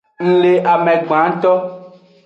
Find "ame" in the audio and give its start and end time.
0.73-0.93